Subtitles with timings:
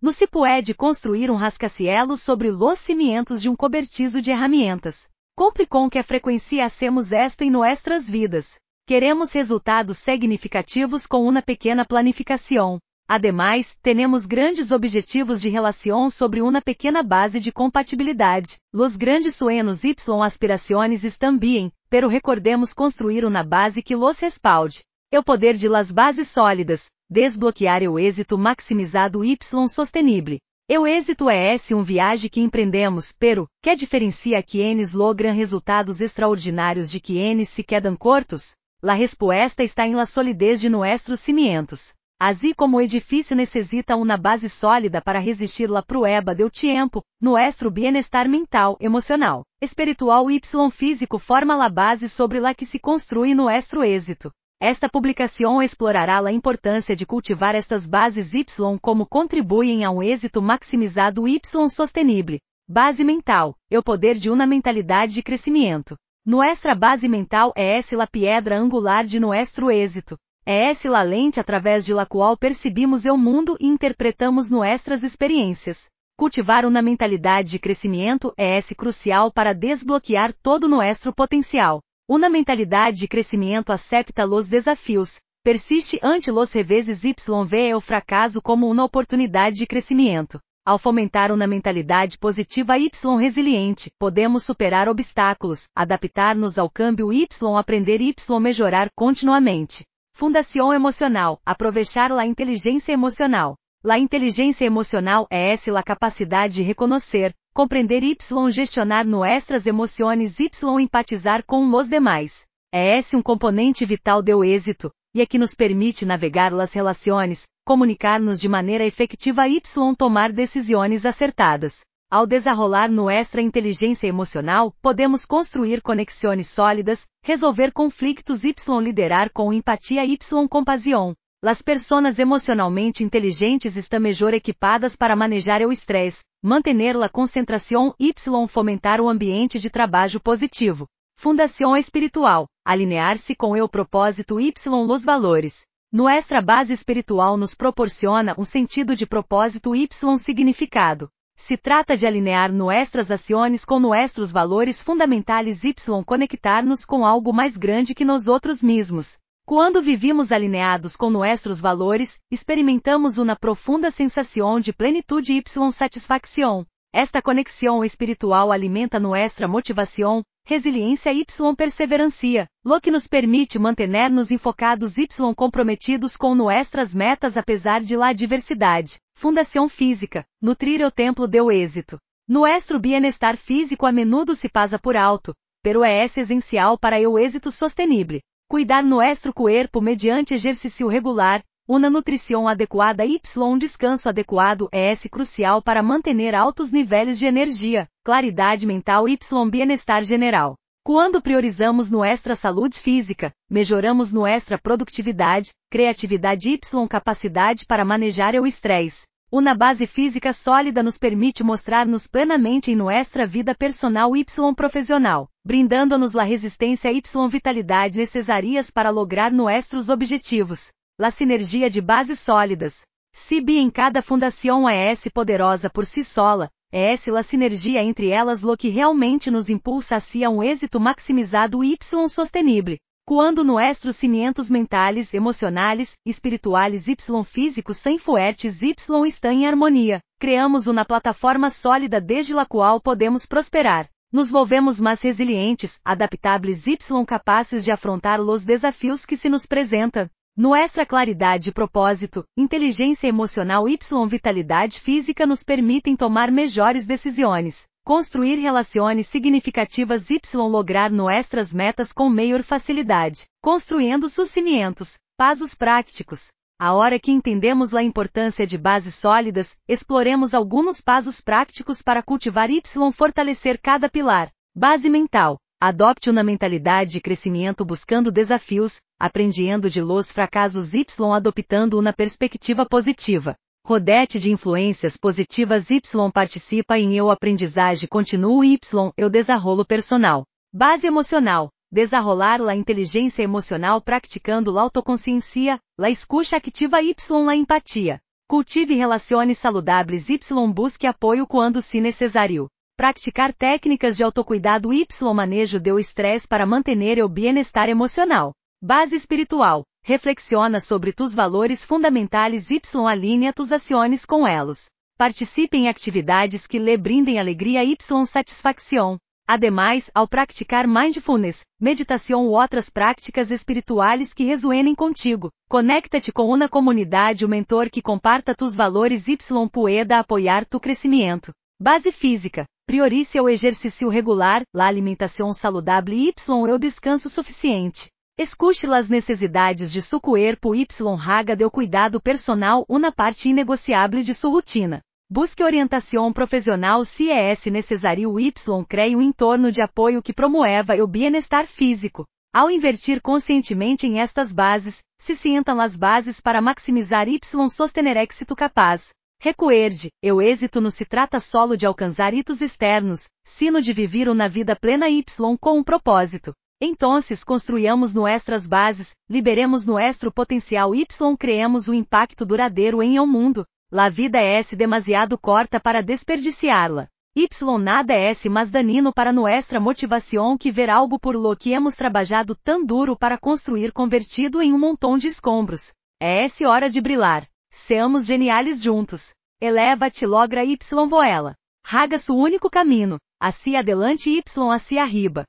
[0.00, 5.08] No se pode construir um rascacielos sobre los cimientos de um cobertizo de ferramentas.
[5.34, 8.58] Compre com que a frequência hacemos esto em nossas vidas.
[8.86, 12.78] Queremos resultados significativos com uma pequena planificação.
[13.08, 18.58] Ademais, temos grandes objetivos de relação sobre uma pequena base de compatibilidade.
[18.74, 24.84] Los grandes sueños y aspiraciones estão bien, pero recordemos construir uma base que los respalde.
[25.10, 29.36] É o poder de las bases sólidas, desbloquear o êxito maximizado y
[29.68, 30.40] sostenible.
[30.68, 36.90] O êxito é esse um viagem que empreendemos, pero, que diferencia quienes logram resultados extraordinários
[36.90, 38.56] de quienes se quedam cortos?
[38.82, 41.94] La resposta está em la solidez de nuestros cimientos.
[42.18, 47.70] Assim como o edifício necessita uma base sólida para resistir la prueba del tiempo, nuestro
[47.70, 53.84] bienestar mental, emocional, espiritual y físico forma la base sobre la que se construi nuestro
[53.84, 54.32] êxito.
[54.60, 60.40] Esta publicação explorará a importância de cultivar estas bases Y como contribuem a um êxito
[60.40, 62.40] maximizado Y sostenible.
[62.66, 65.94] Base mental, é o poder de uma mentalidade de crescimento.
[66.24, 70.16] Nuestra base mental é essa la piedra angular de nuestro êxito.
[70.46, 75.90] É essa la lente através de la qual percebimos o mundo e interpretamos nuestras experiências.
[76.16, 81.82] Cultivar uma mentalidade de crescimento é esse crucial para desbloquear todo nosso potencial.
[82.08, 87.12] Uma mentalidade de crescimento acepta los desafios, persiste ante los reveses y
[87.44, 90.38] vê o fracasso como uma oportunidade de crescimento.
[90.64, 97.26] Ao fomentar uma mentalidade positiva y resiliente, podemos superar obstáculos, adaptar-nos ao câmbio y,
[97.58, 99.84] aprender y melhorar continuamente.
[100.14, 103.56] Fundação emocional, aproveitar a inteligência emocional.
[103.84, 108.14] La inteligência emocional é essa a capacidade de reconhecer, compreender y
[108.50, 112.44] gestionar nuestras emoções y empatizar com os demais.
[112.70, 117.46] É esse um componente vital do êxito, e é que nos permite navegar las relações,
[117.64, 119.62] comunicar-nos de maneira efetiva y
[119.96, 121.86] tomar decisões acertadas.
[122.10, 130.04] Ao desenrolar nuestra inteligência emocional, podemos construir conexões sólidas, resolver conflitos y liderar com empatia
[130.04, 130.18] y
[130.50, 131.14] compasión.
[131.42, 138.14] Las personas emocionalmente inteligentes estão melhor equipadas para manejar o estresse, manter a concentração y
[138.48, 140.86] fomentar o ambiente de trabalho positivo.
[141.16, 144.52] Fundação espiritual, alinear-se com o propósito y
[144.86, 145.66] los valores.
[145.90, 149.88] Nuestra base espiritual nos proporciona um sentido de propósito y
[150.18, 151.08] significado.
[151.38, 155.74] Se trata de alinear nuestras ações com nossos valores fundamentais y
[156.04, 159.18] conectar-nos com algo mais grande que nós outros mesmos.
[159.48, 166.66] Quando vivimos alinhados com nossos valores, experimentamos uma profunda sensação de plenitude y satisfação.
[166.92, 171.24] Esta conexão espiritual alimenta nossa motivação, resiliência y
[171.56, 175.06] perseverancia, lo que nos permite manter-nos enfocados y
[175.36, 178.98] comprometidos com nossas metas apesar de la adversidade.
[179.14, 182.00] Fundação física, nutrir o templo deu êxito.
[182.28, 187.52] Nuestro bienestar físico a menudo se pasa por alto, pero é essencial para o êxito
[187.52, 188.20] sostenible.
[188.48, 195.08] Cuidar nuestro cuerpo mediante exercício regular, uma nutrição adequada y um descanso adequado é esse
[195.08, 199.18] crucial para manter altos níveis de energia, claridade mental y
[199.50, 200.54] bienestar general.
[200.84, 209.08] Quando priorizamos nossa saúde física, melhoramos nossa produtividade, criatividade y capacidade para manejar o estresse.
[209.28, 214.24] Uma base física sólida nos permite mostrar-nos plenamente em nossa vida personal y
[214.54, 220.72] profissional, brindando-nos a resistência y vitalidade necessárias para lograr nossos objetivos.
[220.98, 222.80] La sinergia de bases sólidas.
[223.14, 227.80] Se bi em cada fundação é S poderosa por si sola, é essa la sinergia
[227.80, 231.76] entre elas lo que realmente nos impulsa hacia um êxito maximizado y
[232.08, 232.78] sostenible.
[233.06, 238.74] Quando nossos cimientos mentais, emocionais, espirituais y físicos são fuertes y
[239.06, 243.88] estão em harmonia, criamos uma plataforma sólida desde la qual podemos prosperar.
[244.16, 250.08] Nos volvemos mais resilientes, adaptáveis y capazes de afrontar os desafios que se nos apresentam.
[250.34, 253.78] Nuestra claridade e propósito, inteligência emocional y
[254.08, 262.08] vitalidade física nos permitem tomar melhores decisões construir relações significativas y lograr nuestras metas com
[262.08, 266.32] maior facilidade, construindo sus cimientos, pasos práticos.
[266.58, 272.50] A hora que entendemos a importância de bases sólidas, exploremos alguns passos práticos para cultivar
[272.50, 272.62] y
[272.94, 274.32] fortalecer cada pilar.
[274.56, 275.36] Base mental.
[275.60, 282.64] Adopte uma mentalidade de crescimento buscando desafios, aprendendo de los fracassos y adoptando uma perspectiva
[282.64, 283.36] positiva.
[283.62, 288.58] Rodete de influências positivas Y participa em eu aprendizagem continuo Y
[288.96, 290.24] eu desarrolo personal.
[290.50, 291.50] Base emocional.
[291.72, 298.00] Desarrolar la inteligência emocional praticando la autoconsciência, la escucha ativa Y la empatia.
[298.28, 300.18] Cultive relações saludáveis Y.
[300.52, 302.48] Busque apoio quando se necessário.
[302.76, 304.86] Praticar técnicas de autocuidado Y.
[305.12, 308.32] Manejo do estresse para manter o bem-estar emocional.
[308.62, 309.64] Base espiritual.
[309.84, 312.60] Reflexiona sobre tus valores fundamentais Y.
[312.86, 314.66] Alinha tus ações com elos.
[314.96, 317.76] Participe em atividades que lhe brindem alegria Y.
[318.06, 318.98] Satisfação.
[319.28, 326.48] Ademais, ao praticar mindfulness, meditação ou outras práticas espirituais que ressoem contigo, conecta-te com uma
[326.48, 329.18] comunidade ou mentor que comparta tus valores y
[329.52, 331.32] pueda apoiar tu crescimento.
[331.60, 332.44] Base física.
[332.68, 337.90] Priorize o exercício regular, la alimentação saudável y o descanso suficiente.
[338.18, 340.66] Escute as necessidades de seu corpo y
[341.04, 344.82] haga do cuidado personal uma parte inegociável de sua rotina.
[345.08, 348.32] Busque orientação profissional se é necessário Y
[348.68, 352.04] cree um entorno de apoio que promueva o bem-estar físico.
[352.34, 358.34] Ao invertir conscientemente em estas bases, se sientam as bases para maximizar Y sostener êxito
[358.34, 358.90] capaz.
[359.22, 364.28] Recuerde, o êxito não se trata solo de alcançar hitos externos, sino de viver uma
[364.28, 365.04] vida plena Y
[365.40, 366.32] com um propósito.
[366.60, 370.84] Então, construíamos nuestras bases, liberemos nuestro potencial Y
[371.16, 373.46] creemos um impacto duradouro em o mundo.
[373.76, 376.88] La vida é demasiado corta para desperdiciá-la.
[377.14, 377.28] Y
[377.60, 382.34] nada é mais danino para nuestra motivação que ver algo por lo que hemos trabalhado
[382.34, 385.74] tão duro para construir convertido em um montão de escombros.
[386.00, 387.28] É essa hora de brilhar.
[387.52, 389.10] Seamos geniais juntos.
[389.42, 390.56] Eleva-te logra Y
[390.88, 391.34] voela.
[391.62, 392.96] Raga su único caminho.
[393.20, 394.22] Assim adelante Y
[394.54, 395.26] assim arriba.